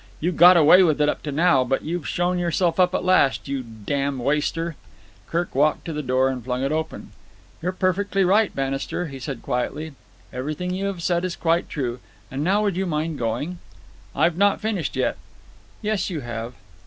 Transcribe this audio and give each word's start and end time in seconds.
You've 0.19 0.35
got 0.35 0.57
away 0.57 0.81
with 0.81 0.99
it 0.99 1.09
up 1.09 1.21
to 1.21 1.31
now, 1.31 1.63
but 1.63 1.83
you've 1.83 2.07
shown 2.07 2.39
yourself 2.39 2.79
up 2.79 2.95
at 2.95 3.03
last. 3.05 3.47
You 3.47 3.61
damned 3.61 4.21
waster!" 4.21 4.75
Kirk 5.27 5.53
walked 5.53 5.85
to 5.85 5.93
the 5.93 6.01
door 6.01 6.27
and 6.29 6.43
flung 6.43 6.63
it 6.63 6.71
open. 6.71 7.11
"You're 7.61 7.71
perfectly 7.71 8.23
right, 8.23 8.51
Bannister," 8.55 9.09
he 9.09 9.19
said 9.19 9.43
quietly. 9.43 9.93
"Everything 10.33 10.73
you 10.73 10.85
have 10.85 11.03
said 11.03 11.23
is 11.23 11.35
quite 11.35 11.69
true. 11.69 11.99
And 12.31 12.43
now 12.43 12.63
would 12.63 12.77
you 12.77 12.87
mind 12.87 13.19
going?" 13.19 13.59
"I've 14.15 14.37
not 14.37 14.59
finished 14.59 14.95
yet." 14.95 15.17
"Yes, 15.83 16.09
you 16.09 16.21
have." 16.21 16.55